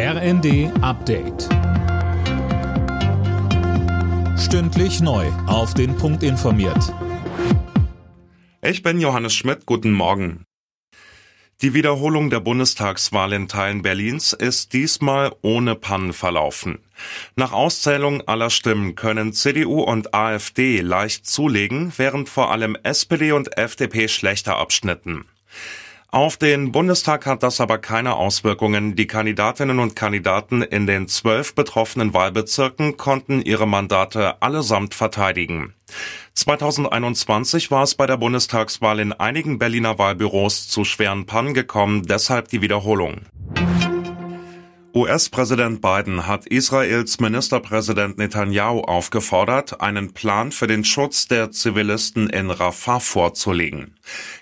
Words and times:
RND 0.00 0.70
Update. 0.80 1.48
Stündlich 4.38 5.00
neu. 5.00 5.26
Auf 5.48 5.74
den 5.74 5.96
Punkt 5.96 6.22
informiert. 6.22 6.94
Ich 8.62 8.84
bin 8.84 9.00
Johannes 9.00 9.34
Schmidt. 9.34 9.66
Guten 9.66 9.90
Morgen. 9.90 10.44
Die 11.62 11.74
Wiederholung 11.74 12.30
der 12.30 12.38
Bundestagswahl 12.38 13.32
in 13.32 13.48
Teilen 13.48 13.82
Berlins 13.82 14.32
ist 14.34 14.72
diesmal 14.72 15.34
ohne 15.42 15.74
Pannen 15.74 16.12
verlaufen. 16.12 16.78
Nach 17.34 17.50
Auszählung 17.50 18.20
aller 18.28 18.50
Stimmen 18.50 18.94
können 18.94 19.32
CDU 19.32 19.80
und 19.80 20.14
AfD 20.14 20.80
leicht 20.80 21.26
zulegen, 21.26 21.92
während 21.96 22.28
vor 22.28 22.52
allem 22.52 22.76
SPD 22.84 23.32
und 23.32 23.58
FDP 23.58 24.06
schlechter 24.06 24.58
abschnitten. 24.58 25.24
Auf 26.10 26.38
den 26.38 26.72
Bundestag 26.72 27.26
hat 27.26 27.42
das 27.42 27.60
aber 27.60 27.76
keine 27.76 28.16
Auswirkungen. 28.16 28.96
Die 28.96 29.06
Kandidatinnen 29.06 29.78
und 29.78 29.94
Kandidaten 29.94 30.62
in 30.62 30.86
den 30.86 31.06
zwölf 31.06 31.54
betroffenen 31.54 32.14
Wahlbezirken 32.14 32.96
konnten 32.96 33.42
ihre 33.42 33.68
Mandate 33.68 34.40
allesamt 34.40 34.94
verteidigen. 34.94 35.74
2021 36.32 37.70
war 37.70 37.82
es 37.82 37.94
bei 37.94 38.06
der 38.06 38.16
Bundestagswahl 38.16 39.00
in 39.00 39.12
einigen 39.12 39.58
Berliner 39.58 39.98
Wahlbüros 39.98 40.66
zu 40.68 40.84
schweren 40.84 41.26
Pannen 41.26 41.52
gekommen, 41.52 42.04
deshalb 42.04 42.48
die 42.48 42.62
Wiederholung. 42.62 43.26
US-Präsident 44.94 45.82
Biden 45.82 46.26
hat 46.26 46.46
Israels 46.46 47.20
Ministerpräsident 47.20 48.16
Netanyahu 48.16 48.80
aufgefordert, 48.80 49.80
einen 49.82 50.14
Plan 50.14 50.50
für 50.50 50.66
den 50.66 50.82
Schutz 50.82 51.28
der 51.28 51.50
Zivilisten 51.50 52.30
in 52.30 52.50
Rafah 52.50 52.98
vorzulegen. 52.98 53.96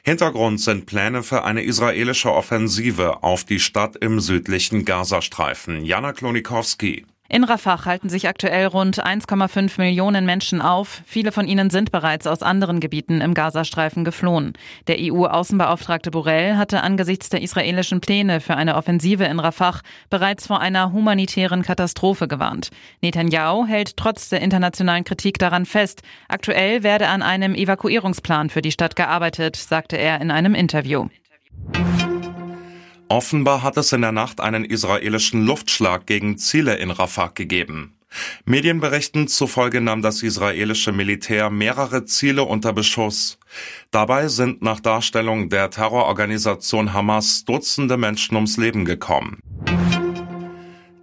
Hintergrund 0.05 0.61
sind 0.61 0.87
Pläne 0.87 1.25
für 1.25 1.45
eine 1.45 1.63
israelische 1.63 2.33
Offensive 2.33 3.25
auf 3.25 3.43
die 3.43 3.59
Stadt 3.59 3.97
im 3.97 4.21
südlichen 4.21 4.85
Gazastreifen. 4.85 5.85
Jana 5.85 6.13
Klonikowski. 6.13 7.07
In 7.29 7.45
Rafah 7.45 7.85
halten 7.85 8.09
sich 8.09 8.29
aktuell 8.29 8.67
rund 8.67 9.05
1,5 9.05 9.81
Millionen 9.81 10.27
Menschen 10.27 10.63
auf. 10.63 11.03
Viele 11.07 11.33
von 11.33 11.49
ihnen 11.49 11.71
sind 11.71 11.91
bereits 11.91 12.27
aus 12.27 12.43
anderen 12.43 12.79
Gebieten 12.79 13.21
im 13.21 13.35
Gazastreifen 13.35 14.05
geflohen. 14.05 14.53
Der 14.87 14.97
EU-Außenbeauftragte 15.01 16.11
Borrell 16.11 16.57
hatte 16.57 16.83
angesichts 16.83 17.29
der 17.29 17.43
israelischen 17.43 18.01
Pläne 18.01 18.41
für 18.41 18.55
eine 18.55 18.77
Offensive 18.77 19.25
in 19.25 19.41
Rafah 19.41 19.81
bereits 20.09 20.47
vor 20.47 20.61
einer 20.61 20.93
humanitären 20.93 21.63
Katastrophe 21.63 22.29
gewarnt. 22.29 22.71
Netanyahu 23.03 23.67
hält 23.67 23.97
trotz 23.97 24.29
der 24.29 24.41
internationalen 24.41 25.05
Kritik 25.05 25.39
daran 25.39 25.67
fest. 25.67 26.03
Aktuell 26.29 26.83
werde 26.83 27.09
an 27.09 27.23
einem 27.23 27.55
Evakuierungsplan 27.55 28.51
für 28.51 28.63
die 28.63 28.73
Stadt 28.73 28.95
gearbeitet, 28.95 29.57
sagte 29.57 29.97
er 29.97 30.21
in 30.21 30.31
einem 30.31 30.55
Interview. 30.55 31.09
Offenbar 33.09 33.63
hat 33.63 33.77
es 33.77 33.93
in 33.93 34.01
der 34.01 34.13
Nacht 34.13 34.41
einen 34.41 34.65
israelischen 34.65 35.47
Luftschlag 35.47 36.07
gegen 36.07 36.39
Ziele 36.39 36.77
in 36.77 36.91
Rafah 36.91 37.29
gegeben. 37.29 37.97
Medienberichten 38.45 39.29
zufolge 39.29 39.81
nahm 39.81 40.03
das 40.03 40.23
israelische 40.23 40.91
Militär 40.91 41.51
mehrere 41.51 42.05
Ziele 42.05 42.43
unter 42.43 42.73
Beschuss. 42.73 43.39
Dabei 43.91 44.29
sind 44.29 44.63
nach 44.63 44.81
Darstellung 44.81 45.51
der 45.51 45.71
Terrororganisation 45.71 46.93
Hamas 46.93 47.45
Dutzende 47.45 47.97
Menschen 47.97 48.35
ums 48.37 48.57
Leben 48.57 48.85
gekommen. 48.85 49.39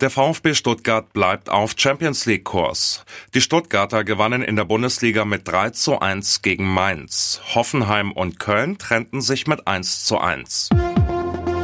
Der 0.01 0.09
VfB 0.09 0.53
Stuttgart 0.53 1.13
bleibt 1.13 1.49
auf 1.49 1.75
Champions 1.77 2.25
League 2.25 2.43
Kurs. 2.43 3.05
Die 3.33 3.39
Stuttgarter 3.39 4.03
gewannen 4.03 4.41
in 4.41 4.57
der 4.57 4.65
Bundesliga 4.65 5.23
mit 5.23 5.47
3 5.47 5.69
zu 5.69 5.99
1 5.99 6.41
gegen 6.41 6.65
Mainz. 6.65 7.39
Hoffenheim 7.55 8.11
und 8.11 8.39
Köln 8.39 8.77
trennten 8.77 9.21
sich 9.21 9.47
mit 9.47 9.65
1 9.65 10.03
zu 10.03 10.17
1. 10.17 10.69